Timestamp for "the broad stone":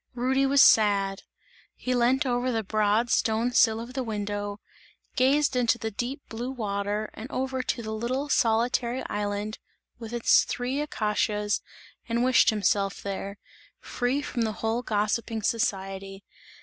2.51-3.51